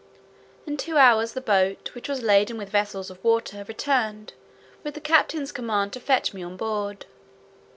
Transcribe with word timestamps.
In 0.65 0.77
two 0.77 0.97
hours 0.97 1.33
the 1.33 1.41
boat, 1.41 1.93
which 1.93 2.09
went 2.09 2.23
laden 2.23 2.57
with 2.57 2.69
vessels 2.69 3.11
of 3.11 3.23
water, 3.23 3.63
returned, 3.67 4.33
with 4.83 4.95
the 4.95 4.99
captain's 4.99 5.51
command 5.51 5.93
to 5.93 5.99
fetch 5.99 6.33
me 6.33 6.41
on 6.41 6.57
board. 6.57 7.05